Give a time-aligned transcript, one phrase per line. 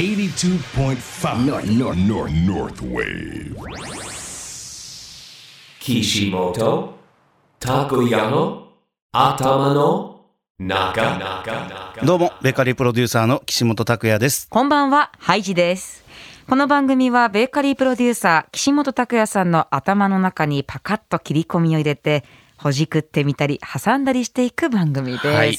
[0.00, 3.54] 82.5 North, North, North North Wave
[5.78, 6.94] 岸本
[7.58, 8.68] 拓也の
[9.12, 10.24] 頭の
[10.58, 11.18] 中
[12.02, 14.48] どうも、ベーカリープロデューサーの岸本拓也です。
[14.48, 16.02] こんばんは、ハイジです。
[16.48, 22.24] この番組はベーカリープロデューサー岸本拓也さんの頭の中にパカッと切り込みを入れて
[22.56, 25.26] ほじくってみたり挟んだりしていく番組です。
[25.26, 25.58] はい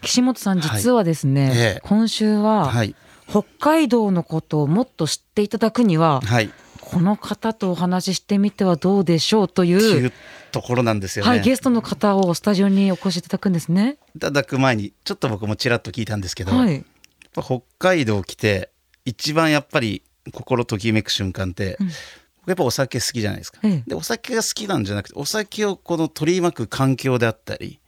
[0.00, 2.94] 岸本さん実はですね、はいええ今週ははい。
[3.28, 6.50] 北海道のことをもっと知っていただくには、はい。
[6.80, 10.12] この方とお話ししてみてはどうでしょうとい、というう
[10.52, 11.30] ところなんですよね。
[11.30, 13.98] はい、ゲストの方をスタジオにお越しいただくんですね。
[14.16, 16.84] いただく前に、ちょっと僕もちらっと聞いたんですけど、はい。
[17.32, 18.70] 北海道来て、
[19.04, 20.02] 一番やっぱり
[20.32, 21.90] 心ときめく瞬間って、うん
[22.38, 23.58] 僕やっぱお酒好きじゃないですか。
[23.62, 27.78] ええで、お酒が好きなんじゃなくて、お酒をこの取り巻く環境であったり、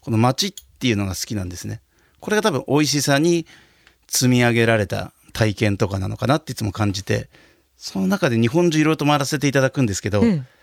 [0.00, 1.82] この街っていうのが好きなんですね。
[2.20, 3.46] これが多分美味しさに
[4.08, 7.28] 積み上げられた体験とかなのかなっていつも感じて、
[7.76, 10.56] その中で日本中いろいろと回らせていただくんですけど、ええ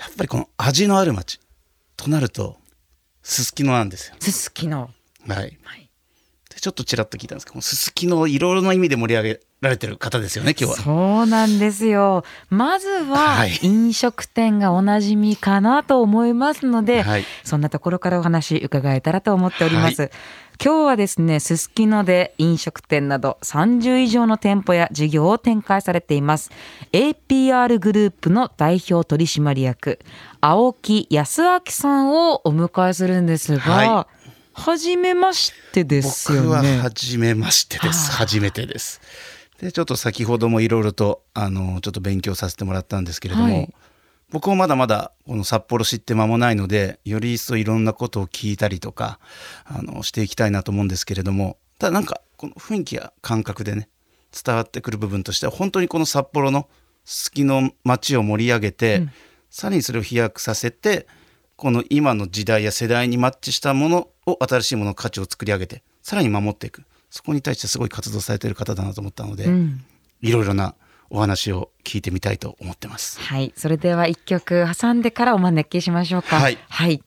[0.00, 1.40] やっぱりこの味のある街
[1.96, 2.56] となると
[3.22, 4.16] すすきのなんですよ。
[4.18, 4.90] すすきの。
[5.28, 5.58] はい。
[5.62, 5.90] はい
[6.48, 10.82] でちょっとちらっと聞いたんですけどすすきのいろいろな意味で盛り上げられてる方ですよね今日は。
[10.82, 12.24] そうなんですよ。
[12.48, 20.10] まずははい飲食店がおなじみかなと思いますので、はいそんなところからお話伺えたらと思っております。
[20.62, 26.50] 今日はですね、すすきので飲食店など30以上の店舗や事業を展開されています。
[26.92, 30.00] APR グループの代表取締役、
[30.42, 34.08] 青木康明さんをお迎えするんですが、は
[34.52, 36.76] はじめましてですよ僕はね。
[36.76, 39.00] 初めましてです初めてです。
[39.62, 43.74] でちょっと先ほどもいろいろとあのちょっと勉強させてもらったんですけれども、はい
[44.30, 49.18] 僕もまだまだこの札幌知って間もないのでより一層いろんなことを聞いたりとか
[49.64, 53.88] あのしていきたいなと思うんですけれどもただなんかこの雰囲気や感覚でね
[54.44, 56.70] 伝わってくる部分としては本当にこの札幌の好
[57.32, 59.08] きの街を盛り上げて、
[59.48, 61.08] さらにそれを飛躍させて
[61.56, 66.84] この今の時代や世代にマッチしたものを新しいものの価値を作り上げてさらに守っていく。
[67.10, 69.84] そこに対してすごい活動されている方だなと思ったので、うん。
[70.22, 70.76] いろいろな
[71.10, 73.20] お話を聞いてみたいと思ってます。
[73.20, 76.36] はい、それでは一曲挟んでからお招きしましょうか。
[76.36, 77.02] はいはい、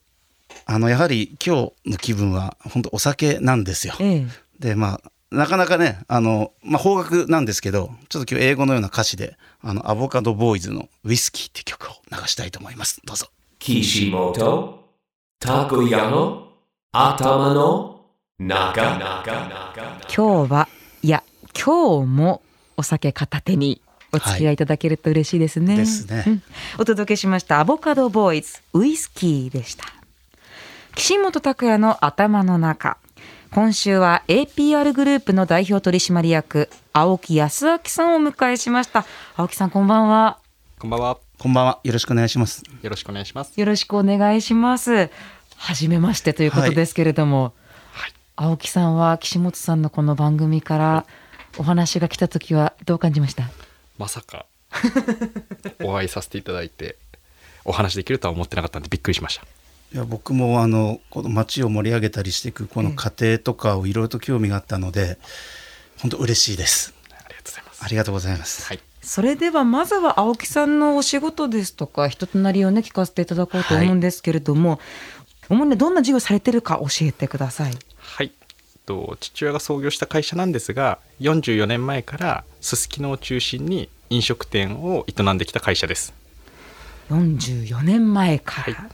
[0.66, 3.94] あのやはり今日の気分は本当お酒なんですよ。
[4.00, 4.26] ええ、
[4.58, 13.26] でまあなかなかねあの、まあ、邦楽なんですけどちょっと今日英語のような歌詞であのアボカドボーイズの「ウイスキー」って曲を流したいと思いますどうぞ。
[13.58, 14.84] 岸本
[15.40, 16.48] 拓也の
[16.92, 18.00] 頭の
[18.38, 18.84] 中
[20.14, 20.68] 今日は
[21.02, 21.22] いや
[21.54, 22.42] 今日も
[22.76, 23.80] お酒片手に
[24.16, 25.76] お付き合いいただけると嬉しいですね。
[25.76, 26.42] ですねうん
[26.78, 29.84] お届けしましたアボカドボーイズウイスキーでした。
[30.94, 32.96] 岸本拓也の頭の中。
[33.50, 39.04] 今週は APR グループの代表取締役青木康明さんをお迎えしました。
[39.36, 40.38] 青木さんこんばんは。
[40.78, 41.18] こんばんは。
[41.38, 42.62] こんばんはよろしくお願いします。
[42.82, 43.58] よろしくお願いします。
[43.58, 45.10] よろしくお願いします。
[45.56, 47.52] はじめましてということですけれども、
[48.36, 51.06] 青木さんは岸本さんのこの番組から
[51.58, 53.44] お話が来た時はどう感じました？
[53.98, 54.46] まさか
[55.82, 56.96] お会いさせていただいて
[57.64, 59.46] お話できるとは思ってなかったんでびっくりしました。
[59.92, 65.18] いや僕もあのこの街を盛り上げたりしていくこの過程とかをいろいろと興味があったので
[65.98, 66.92] 本当嬉しいです。
[67.12, 67.84] ありがとうございます。
[67.84, 68.66] ありがとうございます。
[68.66, 68.80] はい。
[69.02, 74.80] それではまずは青木さんのお仕事ですとか人となりをね聞かせていただこうと思うんですけれども、
[75.48, 77.72] 主にどんな授業されてるか教えてください。
[77.98, 78.32] はい。
[78.86, 86.12] と父親が創業した会社なんですが、44年前からすすきのを中心に飲食店を営んできた会社です。
[87.10, 88.90] 44年前から、はい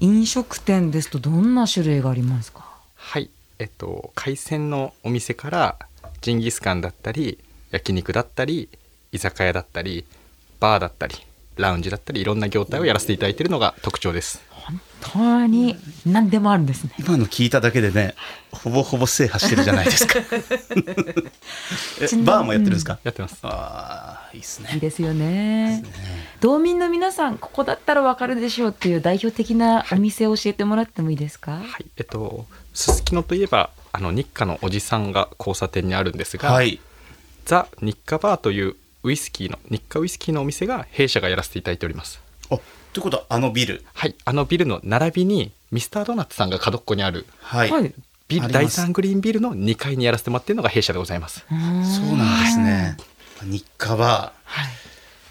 [0.00, 2.64] 飲食店ですとどんな種類がありますか？
[2.96, 3.30] はい。
[3.60, 5.78] えっと海鮮のお店から
[6.20, 7.38] ジンギスカンだったり
[7.70, 8.68] 焼肉だったり
[9.12, 10.04] 居酒屋だったり
[10.58, 11.14] バーだったり
[11.56, 14.42] ラウンジだったりいろんな業態をやらせていただいているのが特徴です。
[14.66, 15.76] 本当に
[16.06, 16.90] 何でもあるんですね。
[16.98, 18.14] 今の聞いただけでね
[18.50, 20.14] ほぼほぼ制覇してるじゃないですか。
[22.24, 23.36] バーもやってるんですか、やってます。
[23.42, 24.70] ああいいですね。
[24.74, 25.84] いいですよね。
[26.40, 31.52] 道民の皆さんここだったらわかるでしょうっていう代表的なお店を教えてもらってもいいですか？
[31.52, 36.80] はい、えっとすすきのといえばあの日課のおじさんが交差点にあるんですが、はい
[37.44, 42.18] ザ・日課バーというウイスキーの日課ウイスキーのお店が弊社がやらせていただいております
[42.50, 42.58] あ
[42.94, 43.84] ということはあのビル？
[43.92, 44.14] はい。
[44.24, 47.26] あのビルの並びにミスタードーナツさんが角っこにある。
[47.40, 47.92] はい、はい。
[48.28, 48.80] ビル第あります。
[48.80, 51.44] 3グリーンビルの2階にやらせてもらっているのが弊社でございます。
[51.48, 52.96] そうなんですね。
[53.42, 54.70] 日課ははい。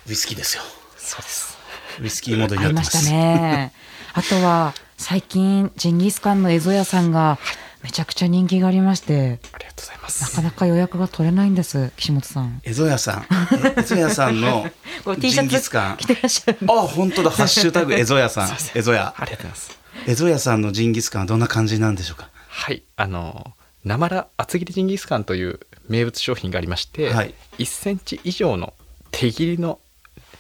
[0.10, 0.64] ウイスキーですよ。
[0.98, 1.58] そうです。
[2.02, 2.84] ウイスキーモードになってま。
[2.84, 3.72] したね。
[4.14, 7.40] あとは最近ジンギスカンのエゾ屋さんが
[7.82, 9.40] めちゃくちゃ人気がありまして
[9.84, 12.62] ございまなすかなか予約が取れないんです岸本さん。
[12.64, 13.26] 江戸屋さん。
[13.66, 14.70] え江戸屋さんの
[15.04, 16.58] これ T シャツジンギスカン着てらっしゃる。
[16.70, 17.30] あ本当だ。
[17.30, 18.58] ハッシュタグ 江戸屋さん。
[18.74, 19.78] 江戸屋ありがとうございます。
[20.08, 22.30] 江戸屋さんのジンギスカンはどんな感じなんでしょうか？
[22.48, 22.84] はい。
[22.96, 23.54] あの
[23.84, 25.60] なまら厚切りジンギスカンという
[25.90, 27.34] 名物商品がありまして、はい。
[27.60, 28.74] 1センチ以上の
[29.12, 29.80] 手切りの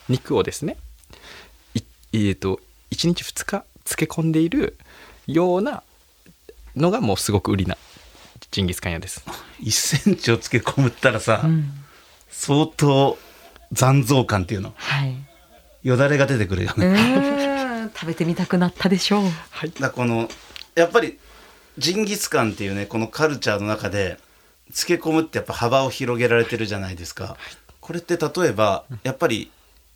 [0.09, 0.77] 肉をですね
[1.75, 1.81] い
[2.13, 2.59] えー、と
[2.91, 4.77] 1日2日漬け込んでいる
[5.27, 5.83] ような
[6.75, 7.77] のがもうすごく売りな
[8.53, 9.25] ジンギスカン屋です。
[9.61, 11.71] 1センチをつけ込むったらさ、うん。
[12.29, 13.17] 相当
[13.71, 14.75] 残像感っていうの。
[14.75, 15.15] はい。
[15.81, 19.23] よだれが出てくるようね、食べてみたくなったでしょう。
[19.49, 19.71] はい。
[19.71, 20.29] だこの
[20.75, 21.17] やっぱり
[21.79, 24.19] ジンギスカンっていうねこのカルチャーの中で
[24.65, 27.37] 漬け込むってやっぱ幅を広げられてるじゃないですか、
[27.81, 29.49] これって例えばやっぱり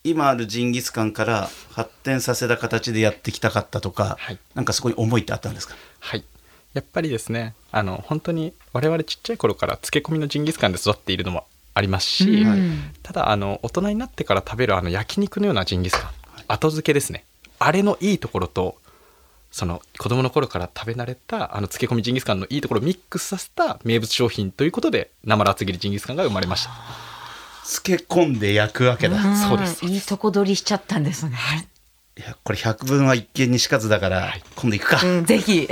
[0.03, 4.39] 今あるジンギスカンから発展させた形でやってきたかったとか、はい。
[4.55, 5.75] なんかそこに思いってあったんですか？
[5.99, 6.25] はい
[6.77, 12.91] やっぱりですねあの本当に我々ちっちゃい頃から漬け込みのジンギスカンで育っているのもありますし、うん。
[13.01, 16.11] ただあの大人になってから食べるあの焼肉のようなジンギスカン
[16.47, 17.25] 後付けですね。
[17.57, 18.77] あれのいいところと
[19.51, 26.71] その子供の頃から食べ慣れたあの漬け込みジンギスカンのいいところをミックスさせた名物商品ということで生ら厚切りジンギスカンが生まれました。
[27.63, 29.35] 漬け込んで焼くわけだ、ん。
[29.35, 29.83] そうです。
[29.85, 31.76] いいとこ取りしちゃったんですね、い
[32.21, 35.65] やこれ100分は一見にしかずだから、今度行くか、うん、ぜひ。
[35.65, 35.67] い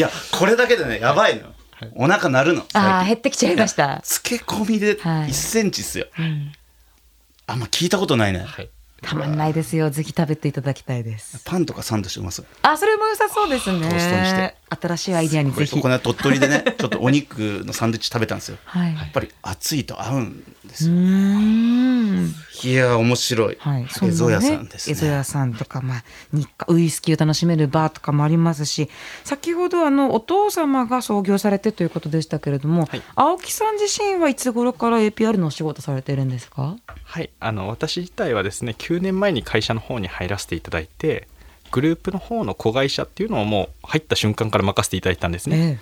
[0.00, 1.52] やこれだけでねやばいの、
[1.94, 2.64] お腹鳴るの。
[2.72, 4.02] ああ減ってきちゃいました。
[4.04, 5.28] 漬け込みではい。
[5.30, 6.52] 1センチっすよ、ん。
[7.46, 8.70] あんま聞いたことないね、はい。
[9.00, 9.90] たまんないですよ。
[9.90, 11.40] ぜひ食べていただきたいです。
[11.44, 12.42] パンとかサンドしてます？
[12.62, 13.88] あそれも良さそうですね。
[13.88, 15.80] トーストにして新しいアイディアにぜひ。
[15.80, 18.58] この間鳥取でね ちょっとお肉のサンドイッチ食べたんですよ。
[18.64, 18.94] はい。
[18.94, 22.34] やっぱり熱いと合うんですうよ、ーん。
[22.64, 28.90] いや面白い、はい、エゾ屋さんですエゾね屋さんとか、まあ、日課ウイスキーを楽しめるバーとかもありますし
[29.24, 33.02] 先ほどあのお父様が創業されてということでしたけれども、はい。
[33.14, 36.76] 青木さん自身はいつ頃から APR のお仕事されてるんですか？
[37.04, 41.28] はい、あの私自体はですね9年前に会社の方に入らせていただいて
[41.70, 45.78] グループの方の子会社っていうのをもう入った瞬間から任せていただいたんですね。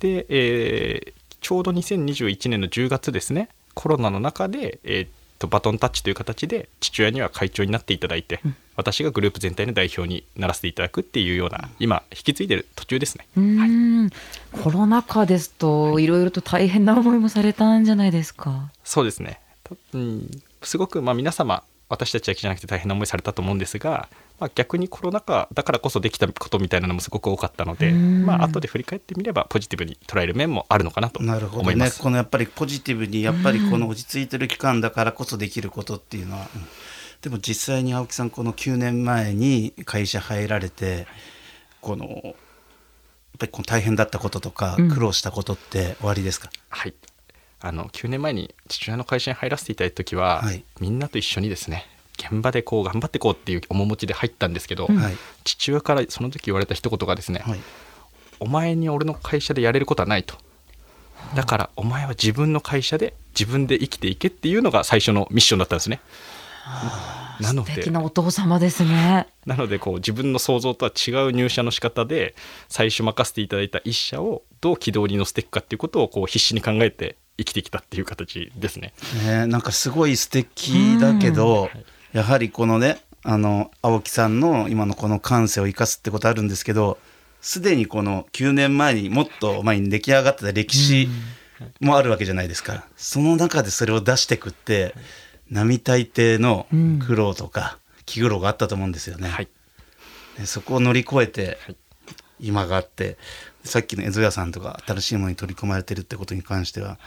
[0.00, 1.12] で、えー
[1.44, 3.50] ちょうど2021年の10月ですね。
[3.74, 8.40] コロナの中で、えーっとバトンタッチという形で父親には会長になっていただいて、
[8.76, 13.26] 私がグループ全体の代表にならせていただくっていうような今引き継いでる途中ですね。
[13.36, 14.10] えうーん。
[14.62, 18.72] コロナ禍ですといろいろと大変な思いもされたんじゃないですか。
[18.82, 20.30] そうですね、とうん、
[20.62, 24.08] すごくまあ皆様私たちだけじゃなくて大変な思いされたと思うんですが、
[24.40, 28.26] まあ、逆にコロナ禍だからこそできたことみたいなのもすごく多かったので、うん。
[28.26, 31.60] まあ後で振り返ってみればポジティブに捉える面もあるのかなとなるほどね。
[31.62, 32.00] 思います。
[32.00, 36.66] このやっぱりポジティブにやっぱりこの落ち着いてる期間だからこそできることっていうのは、うん。
[37.22, 41.06] でも実際に青木さんこの9年前に会社入られて
[41.80, 42.34] このやっ
[43.38, 44.90] ぱりこの大変だったこととかうん。
[44.90, 46.94] 苦労したことって終わりですか、はい。
[47.60, 50.64] あの9年前に父親の会社に入らせていただいた時は、はい。
[50.80, 51.86] みんなと一緒にですね
[52.18, 55.16] 現場でこう頑張っていこうっていう面持ちで入ったんですけど、はい。
[55.44, 57.60] 父親からその時言われた一言がですね、はい。
[58.40, 60.36] お前に俺の会社でやれることはないと。
[61.34, 66.00] だからお前は自分の会社で自分で生きていけっていうのが最初のミッションだったんですね。
[67.40, 69.26] なので素敵なお父様ですね。
[69.44, 72.34] なのでこう自分の想像とは違う入社の仕方で
[72.68, 78.94] 最初任せていただいた一社をどう軌道に乗せていくかっていうことをこう必死に考えて生きてきたっていう形ですね。
[79.26, 81.70] ね、なんかすごい素敵だけど、
[82.14, 86.96] やはりこのねあの青木さんの今のこの感性を生かすってことあるんですけど
[87.40, 91.08] すでにこの9年前にもっと前に出来上がってた歴史
[91.80, 94.94] もあるわけじゃないですか、その中でそれを出してくって
[95.50, 96.66] 並大抵の
[97.06, 99.28] 苦労とか気苦労があったと思うんですよね。
[99.28, 99.48] はい。
[100.38, 101.76] でそこを乗り越えてはい。
[102.40, 103.16] 今があって
[103.62, 106.98] さっきの江戸屋さんとか新しいものに取り込まれてるってことに関しては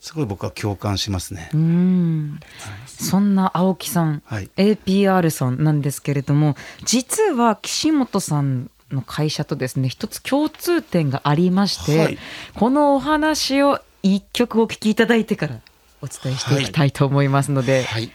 [0.00, 1.50] すごい僕は共感しますね。
[1.52, 1.56] う。
[1.58, 2.40] ん。
[2.86, 4.50] そんな青木さん、はい。
[4.56, 12.18] APR さんなんですけれども実は岸本さんの会社とですね一つ共通点がありまして、はい。
[12.54, 15.60] このお話を一曲お聴きいただいてから
[16.00, 18.10] お伝えしていきたいと思いますので、はい。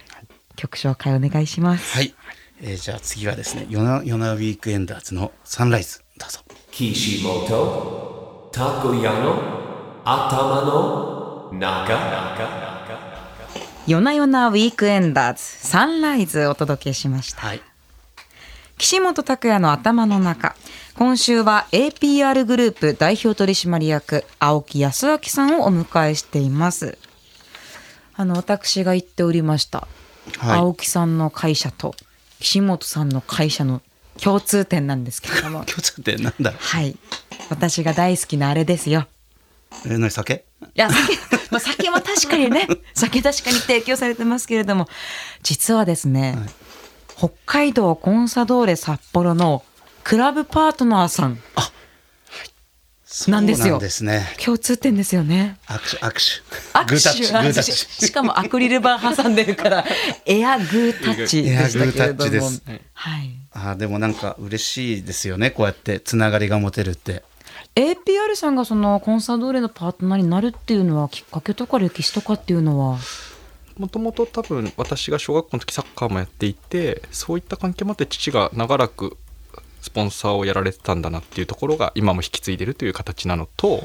[0.56, 1.96] 曲紹介お願いします。
[1.96, 2.16] はい、
[2.62, 6.40] えーじゃあ次はですねヨナヨナウィークエンダーズのサンライズどうぞ。
[6.72, 11.15] Kishimoto Takoyano Atama no Naka
[11.52, 11.60] 夜
[14.02, 17.42] な夜なウィークエンダーズサンライズお届けしました。
[17.42, 17.62] はい。
[18.78, 20.56] 岸本拓也の頭の中。
[20.98, 26.98] 今週は APR グループ代表取締役青木康明さんをお迎えしています。
[28.16, 29.88] あの私が言っておりました、
[30.40, 30.60] はい。
[30.60, 31.96] 青木さんの会社と
[32.40, 33.82] 岸本さんの会社の
[34.22, 35.66] 共通点なんですけれども。
[35.68, 36.54] 共通点なんだ。
[36.58, 36.98] はい。
[37.50, 39.08] 私が大好きなあれですよ。
[39.86, 40.46] え何酒？
[40.76, 41.18] いや酒
[41.52, 44.90] まあ酒も確かにね酒確かに提供されてますけれども
[45.42, 46.38] 実はですね、
[47.16, 49.64] 北海道コンサドーレ札幌の
[50.04, 51.40] クラブパートナーさん
[53.28, 53.80] なんですよ。
[53.80, 54.26] すね。
[54.44, 55.58] 共通点ですよね。
[55.68, 56.12] 握手握
[56.90, 57.34] 手。
[57.34, 59.86] 握手しかもアクリル板挟んでるから
[60.26, 62.50] エアグータッチでしたけれども。
[62.94, 67.24] はい、あーでもなんか嬉しいですよねこうやってつながりが持てるって
[67.76, 72.98] APR さんがそのコンサドーレのパートナーになるっていうのはきっかけとか歴史とかっていうのは？
[73.78, 79.18] もともと多分私が小学校の時サッカーもやっていてそういった関係もあって父が長らく
[79.82, 83.84] スポンサーをやられてたんだなっていうところが今も引き継いでるという形なのと、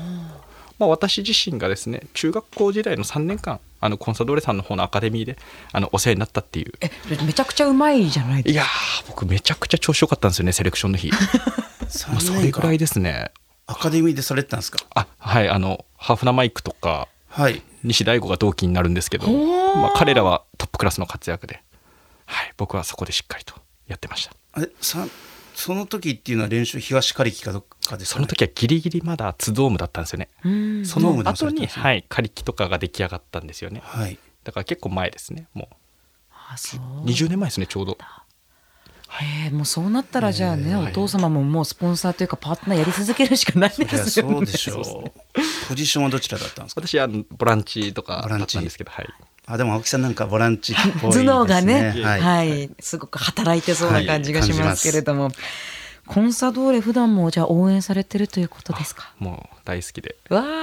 [0.78, 5.36] まあ、私自身がですね中学校時代の3年間あのコンサドーレさんの方のアカデミーで
[5.72, 6.72] あのお世話になったっていう。
[6.80, 6.90] え
[7.26, 11.10] めちゃくちゃうまいじゃないですいやー僕めちゃくちゃ調子良かったんですよねセレクションの日、
[12.08, 13.32] まあ、それぐらいですね
[13.70, 14.78] アカデミーでされてたんですか？
[14.94, 17.62] あはいあのハーフナマイクとかはい。
[17.84, 19.26] 西大吾が同期になるんですけど、
[19.76, 21.62] まあ、彼らはトップクラスの活躍で、
[22.26, 23.54] はい、僕はそこでしっかりと
[23.86, 24.34] やってました。
[24.60, 25.06] えさ
[25.54, 30.28] その時っていうのは練習東カリキかどっかですか、ね、その時はギリギリまだツドームだったんですよね。
[30.44, 30.84] うん。
[30.86, 33.80] その後に、はい、カリキとかが出来上がったんですよね。
[33.84, 34.18] はい。
[34.44, 35.68] だから結構前ですねも
[36.32, 36.80] あそう。
[36.80, 37.96] う20年前ですねちょうど
[39.12, 44.32] へえもうそうなったらじゃあね、お父様ももうスポンサーというかパートナーやり続けるしかないですよね。
[44.34, 45.10] そうでしょう。
[45.68, 46.80] ポジションはどちらだったんですか？
[46.86, 49.08] 私はボランチとかだっボランチたんですけどはい。
[49.46, 51.24] あでも青木さんなんかボランチっぽいですね。
[51.26, 52.64] 頭脳がね、は、はい。
[52.64, 55.32] い、すごく働いてそうな感じがしますけれども、
[56.12, 59.14] コンサドーレ普段もじゃあ応援されてるということですか？
[59.20, 60.16] もう大好きで。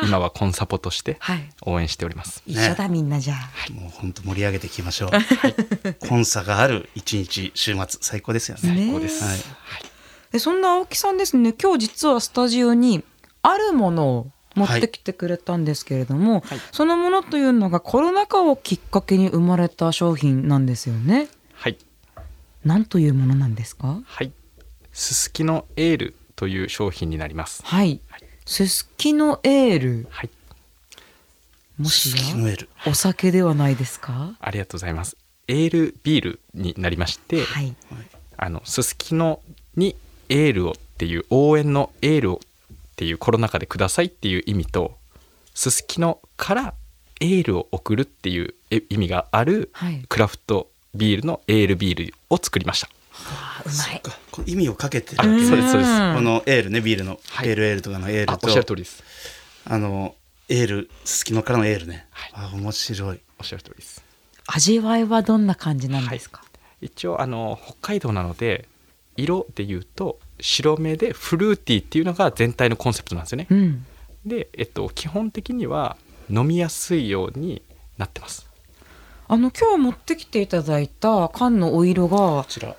[0.03, 1.49] 今はコンサポとしてはい。
[1.65, 3.71] 応援しております、一緒だみんなじゃあ。
[3.71, 5.11] もう本当盛り上げていきましょう。
[6.05, 8.71] コンサがある一日週末最高ですよね。
[8.71, 9.39] ね最高です、はい。
[10.33, 11.53] でそんな青木さんですね。
[11.53, 13.05] 今日実はスタジオに
[13.41, 16.59] あるものを持ってきてくれたんですけれども、はい。
[16.73, 21.29] そのものというのがコロナ禍をきっかけに生まれた商品なんですよね。
[21.53, 21.77] はい。
[22.65, 24.01] 何というものなんですか？
[24.05, 24.33] はい
[24.97, 27.61] すすきのエールという商品になります。
[27.63, 28.01] はい。
[28.47, 30.07] すすきのエール。
[30.09, 30.29] はい。
[31.77, 32.55] もしや
[32.87, 34.33] お酒ではないですか？
[34.39, 35.15] ありがとうございます。
[35.47, 37.75] エールビールになりまして、はい。
[38.37, 39.39] あのすすきの
[39.75, 39.95] に
[40.29, 42.47] エールをっていう応援のエールをっ
[42.95, 44.97] ていうコロナ禍でくださいっていう意味と
[45.53, 46.73] すすきのから
[47.21, 50.03] エールを送るっていうえ意味があるはい。
[50.09, 52.87] クラフトビールのエールビールを作りました。
[52.87, 52.96] あ
[53.65, 54.01] うまい。
[54.01, 55.75] かこう意味をかけてるあそうですそうです。
[55.75, 59.03] うんこのエールねビールの、はいエールエールとかのエールあおっしゃると通りです。
[59.65, 60.15] あの
[60.49, 64.03] エールすすきのからのエールね、はいあ面白いおっしゃる通りです。
[64.47, 66.41] 味わいはどんな感じなんですか？
[66.81, 68.67] 一応あの北海道なので
[69.17, 73.47] 色で言うと白目でフルーティーっていうのが全体のコンセプトなんですよね。
[73.49, 73.85] うん。
[74.25, 75.97] で、えっと、基本的には
[76.29, 77.61] 飲みやすいように
[77.97, 78.47] なってます。
[79.27, 82.77] あの今日持ってきていただいた缶のお色がこちら、はい、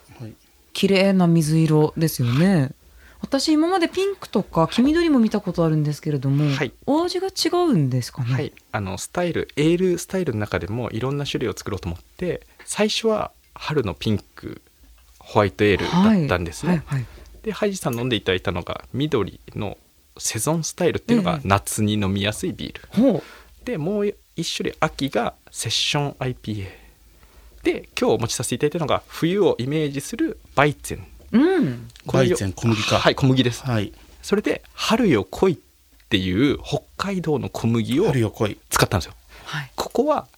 [0.73, 2.73] 綺麗な水色ですよね。
[3.21, 6.73] 私今までピンクとか黄緑も見たことあるんですけれども、はい。
[6.87, 8.33] お味が違うんですかね？
[8.33, 14.63] はい、あのスタイルエールスタイルの中でもいろんな種類を作ろうと思って最初は春のピンク
[15.19, 15.85] ホワイトエール
[16.21, 16.99] だったんですね、はいはい。
[16.99, 17.07] はい
[17.43, 19.79] でハイジさん飲んでいただいたのが緑の
[20.19, 23.23] セゾンスタイルっていうのがええ夏に飲みやすいビール、ほう。
[23.65, 26.67] でもう一種類秋がセッション IPA
[27.69, 31.07] で今日お持ちさせていただいたのが冬をイメージするバイツェン。
[31.33, 31.89] うん。
[32.07, 32.99] バイツェン小麦か。
[32.99, 33.93] はい小麦です、はい。
[34.23, 35.57] それで春よ来いっ
[36.09, 38.59] ていう北海道の小麦を春よ来い。
[38.71, 39.15] 使ったんですよ。
[39.45, 39.71] はい。
[39.77, 40.29] ここは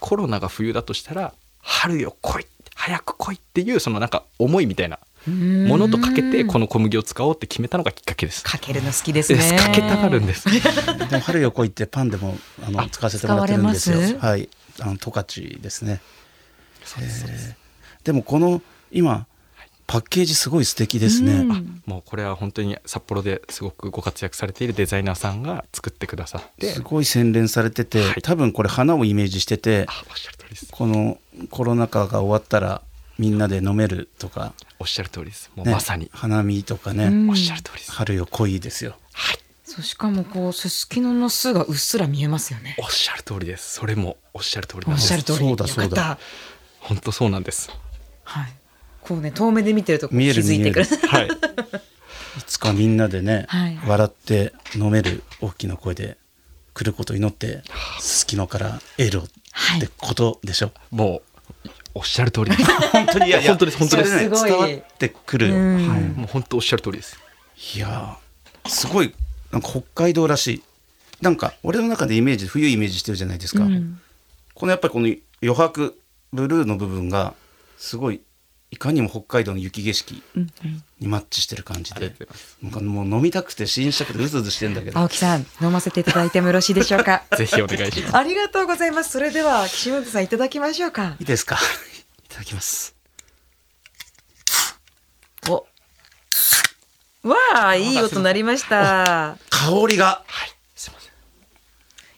[0.00, 8.42] コロナが冬だとしたら春よ来い早く来いっていうそのなんか思いみたいなものとかけてこの小麦を使おうって決めたのがきっかけです。
[8.42, 9.38] かけるの好きですね。
[9.38, 9.54] です。
[9.54, 10.48] かけたがるんです。
[10.50, 13.96] でも春よ来いってパンでもあの使わせてもらってるんですよ。
[13.96, 14.26] 使われます。
[14.26, 14.48] はい。
[14.80, 16.00] あの十勝ですね
[17.00, 17.54] えー
[18.04, 18.60] でもこの
[18.92, 19.26] 今
[19.86, 21.52] パッケージすごい素敵ですね、うん。
[21.52, 26.72] あもうこれは本当に札幌ですごくご活躍されているデザイナーさんが作ってくださって。
[26.72, 28.22] すごい洗練されてて、はい。
[28.22, 30.68] 多分これ花をイメージしててあおっしゃる通りです。
[30.70, 31.18] この
[31.50, 32.82] コロナ禍が終わったら
[33.18, 35.50] みんなで飲めるとか、おっしゃる通りです。
[35.54, 37.30] もうねまさに、花見とかね、うん。
[37.30, 38.96] おっしゃる通りです、春よ来いですよ。
[39.12, 39.38] はい。
[39.64, 42.76] そうしかもこうすすきのの巣がうっすら見えますよね。
[42.78, 43.74] おっしゃる通りです。
[43.74, 45.08] それもおっしゃる通りおっなんです。
[45.08, 45.38] しゃる通り。
[45.38, 45.84] そうだそうだ。
[45.84, 46.18] よかった
[46.84, 47.70] 本当そうなんです。
[48.24, 48.52] はい。
[49.00, 50.84] こうね遠目で見てるとこう見える気づいてくる。
[51.08, 51.28] はい。
[52.38, 53.78] いつかみんなでね、はい。
[53.86, 56.18] 笑って飲める大きな声で
[56.74, 57.62] 来ることを祈って
[58.00, 59.22] すすきのからエールを
[59.52, 59.78] はい。
[59.78, 61.22] ってことでしょ、も
[61.64, 62.64] うおっしゃる通りです。
[62.92, 63.30] 本当に？
[63.30, 64.16] い本当です本当です。
[64.16, 64.50] ねすごい。
[64.50, 65.88] 伝わってくる、うん。
[65.88, 66.00] はい。
[66.00, 67.18] もう本当おっしゃる通りです。
[67.74, 68.18] いや
[68.66, 69.14] すごい
[69.52, 70.62] なんか北海道らしい。
[71.20, 73.64] なんか俺の中でイメージ冬イメージしてるじゃないですか、
[74.54, 75.06] このやっぱりこの
[75.40, 75.98] 余白
[76.34, 77.34] ブルーの部分が
[77.78, 78.20] すごい
[78.70, 80.20] いかにも北海道の雪景色
[80.98, 82.12] にマッチしてる感じで、
[82.62, 84.98] うんかもう飲みたくて試飲したくてうずうずしてんだけど。
[84.98, 87.22] 青木さん飲ませていただいてもよろしいでしょうか？
[87.38, 88.16] ぜひお願いします。
[88.16, 89.12] ありがとうございます。
[89.12, 91.14] それでは岸本さんいただきましょうか。
[91.20, 91.46] いいです。
[91.46, 92.96] かいただきます。
[95.48, 95.66] お。
[97.28, 97.36] わ
[97.68, 99.38] あいい音鳴りました。
[99.50, 100.24] 香りが。
[100.74, 101.12] すいません。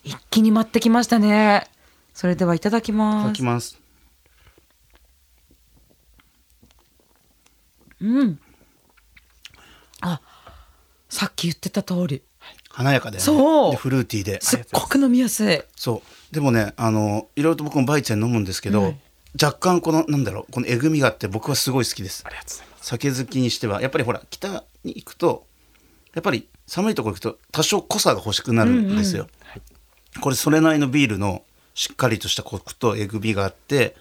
[0.04, 1.68] 一気に待ってきましたね。
[2.14, 3.78] それではいただきいたますだきます
[8.00, 8.38] うん。
[10.00, 10.20] あ
[11.08, 12.22] さっき言ってた通り。
[12.68, 13.70] 華やかで,、ね、そう。
[13.70, 14.40] でフルーティーで。
[14.42, 15.62] すっごく飲みやすい。
[15.76, 16.34] そう。
[16.34, 18.94] でもねあのいろいろと僕もバイチェン飲むんですけど、
[19.40, 22.22] 若干このなんだろうこのえぐみがあって僕はすごい好きです。
[22.26, 22.86] ありがとうございます。
[22.88, 25.46] 酒好きにしてはやっぱりほら北に行くと
[26.14, 29.62] やっぱり寒いところ行くと多少濃さが欲しくなるんですよ、はい。
[30.20, 31.42] これそれなりのビールの
[31.74, 33.96] しっかりとしたコクとえぐみがあって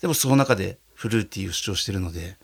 [0.00, 2.36] でもその中でフルーティーを主張してるので、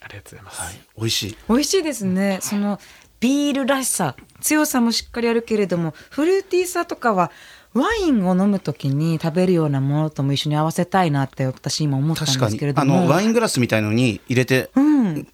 [0.00, 1.36] ありがとうございます、はい、美味しい。
[1.48, 2.38] 美味しいですね。
[2.40, 2.78] その
[3.20, 4.14] ビールらしさ。
[4.40, 7.32] 強さもしっかりあるけれどもフルーティーさとかは
[7.74, 12.52] ワインを飲むときに食べるようなものとも一緒に合わせたいなって私今思ったんで確かに。
[12.52, 12.98] すけれども。
[12.98, 14.88] あのワイングラスみたいのに入れてうん。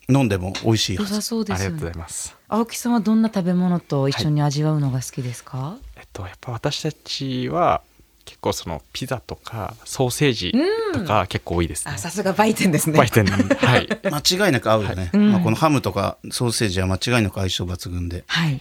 [0.08, 2.36] 飲んでも美味しいはず、良さそうですありがとうございます。
[2.48, 7.82] 青木さんはどんな食べ物と一緒に味わうのが好きですか、えっとやっぱ私たちは
[8.24, 10.54] 結構そのピザとかソーセージ
[10.92, 12.98] とか結構多いですね、あさすが売店ですね。
[12.98, 13.24] 売店。
[13.24, 13.88] なんではい。
[14.04, 15.32] 間違いなく合うよね、うん。
[15.32, 18.24] まあ、このハムとかソーセージは間違いなく相性抜群で。
[18.26, 18.52] はい。
[18.52, 18.56] 美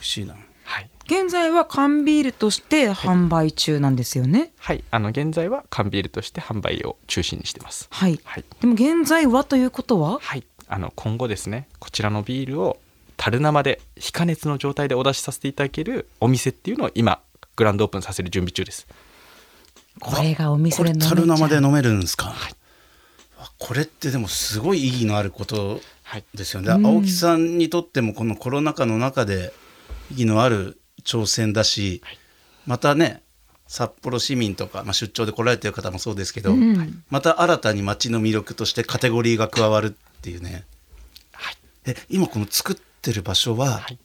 [0.00, 0.34] 味しいな。
[0.64, 0.90] はい。
[1.06, 4.50] 現在は缶ビールとして販売中なんですよね？
[4.58, 7.86] はい、あの現在は缶ビールとして販売を中心にしてます。
[7.92, 10.18] はい、はい、でも現在はということは？
[10.20, 12.80] はい、あの今後ですね、こちらのビールを
[13.16, 17.20] 樽生で非加熱の状態でお出しさせていただけるお店っていうのを今
[17.56, 18.86] グランドオープンさせる準備中です。
[19.98, 22.34] これがお店で飲めちゃう樽生で飲めるんですか、わ
[23.58, 29.52] これってでもすごい意義のあることはい、ですよね、青木さんにとってもこのコロナ禍の中で
[30.10, 32.00] 意義のある挑戦だし、
[32.64, 33.22] またね
[33.66, 37.02] 札幌市民とか、まあ、出張で来られてる方もそうですけど、ん。
[37.10, 40.64] また新たに街の魅力としてカテゴリーが加わるっていうね、
[41.32, 43.98] はい、え今この作ってる場所ははい、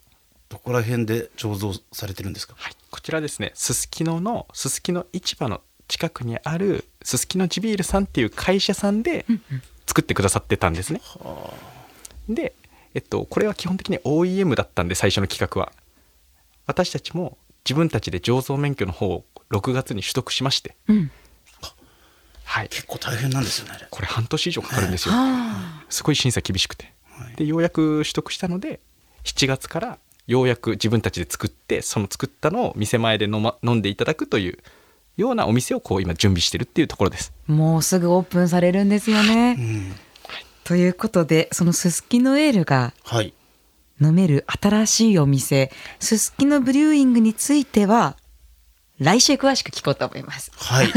[0.52, 9.26] どこら辺で醸造されてるんですか、はい、こちらですね、すすきののすすきの市場の近くにあるすすきの地ビールさんっていう会社さんで
[9.88, 11.02] 作ってくださってたんですね。
[12.28, 12.54] で、
[12.94, 15.72] えっと、これは基本的に OEM だったんで最初の企画は。
[16.68, 21.12] 私たちも自分たちで醸造免許の方を6月に取得しまして、うん。
[22.44, 25.16] はい、結構大変なんですよねこれ半年以上かかるんですよ。
[25.16, 26.94] あすごい審査厳しくて。
[27.10, 27.36] はい。
[27.36, 28.82] でようやく取得したので
[29.24, 34.57] 7月からようやく自分たちで作ってその作ったのを店前で飲,、ま、飲んでいただくという
[35.17, 37.34] ようなお店をこう今準備してるっていうところです。
[37.49, 39.93] ーもうすぐオープンされるんですよね、うん
[40.63, 43.34] ということでそのすすきのエールがはい。
[43.99, 48.15] 飲める新しいお店すすきのブリューイングについては
[48.97, 50.51] 来週詳しく聞こうと思います。
[50.55, 50.89] はい。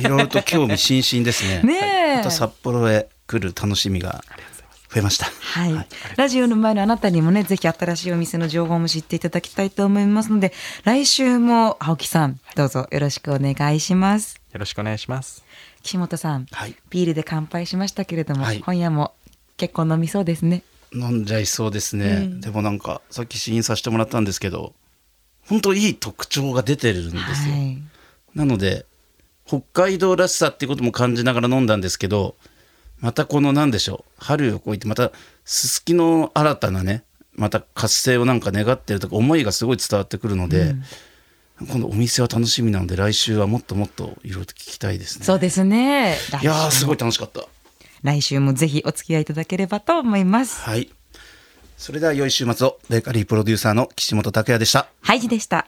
[0.00, 1.60] いろいろと興味津々ですね。
[1.64, 2.16] ねえ。
[2.16, 4.24] また札幌へ来る楽しみが
[4.92, 5.26] 増えました。
[5.26, 14.40] はい、ラジオの前のあなたにもねぜひ新しいお店の情報も知っていただきたいと思いますので来週も青木さんどうぞよろしくお願いします。
[14.52, 15.44] よろしくお願いします。
[15.82, 16.74] 岸本さん、はい。
[16.90, 18.60] ビールで乾杯しましたけれども、はい。
[18.60, 19.14] 今夜も
[19.56, 20.64] 結構飲みそうですね。
[20.92, 22.40] 飲んじゃいそうですね、うん。
[22.40, 24.74] でもなんかさっき試飲させてもらったんですけど
[25.46, 27.78] 本当いい特徴が出てるんですよ、はい。
[28.34, 28.86] なので
[29.46, 32.34] 北海道らしさっていうことも感じながら飲んだんですけど
[33.00, 35.10] またこの何でしょう春を越えてまた
[35.44, 40.74] すすきの新たなねまた活性をなんか願ってるとか思いがすごい伝わってくるので、
[41.70, 45.24] このお店は楽しみなので来週はもっともっといろいろと聞きたいですね。
[45.24, 46.16] そうですね。
[46.42, 47.42] いやすごい楽しかった。
[48.02, 50.60] 来週もぜひお付き合いいただければと思います。
[50.62, 50.90] はい。
[51.78, 52.78] それでは良い週末を。
[52.90, 54.88] ベーカリープロデューサーの岸本拓也でした。
[55.00, 55.66] ハイジでした